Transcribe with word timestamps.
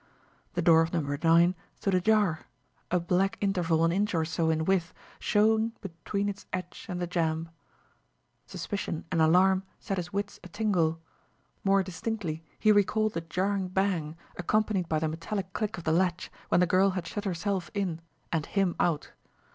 The 0.53 0.63
door 0.63 0.81
of 0.81 0.93
Number 0.93 1.15
9 1.15 1.53
stood 1.75 1.93
ajar, 1.93 2.47
a 2.89 2.99
black 2.99 3.37
interval 3.39 3.85
an 3.85 3.91
inch 3.91 4.15
or 4.15 4.25
so 4.25 4.49
in 4.49 4.65
width 4.65 4.95
showing 5.19 5.73
between 5.79 6.27
its 6.27 6.47
edge 6.51 6.87
and 6.89 6.99
the 6.99 7.05
jamb. 7.05 7.49
Suspicion 8.47 9.05
and 9.11 9.21
alarm 9.21 9.61
set 9.79 9.97
his 9.97 10.11
wits 10.11 10.39
a 10.43 10.47
tingle. 10.49 10.99
More 11.63 11.83
distinctly 11.83 12.43
he 12.57 12.71
recalled 12.71 13.13
the 13.13 13.21
jarring 13.21 13.67
bang, 13.67 14.17
accompanied 14.37 14.89
by 14.89 14.97
the 14.97 15.07
metallic 15.07 15.53
click 15.53 15.77
of 15.77 15.83
the 15.83 15.91
latch, 15.91 16.31
when 16.49 16.61
the 16.61 16.65
girl 16.65 16.89
had 16.97 17.05
shut 17.05 17.25
herself 17.25 17.69
in 17.75 18.01
and 18.33 18.47
him 18.47 18.75
out. 18.79 19.11